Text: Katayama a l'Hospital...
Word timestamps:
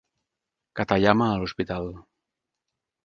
Katayama 0.79 1.27
a 1.33 1.37
l'Hospital... 1.43 1.93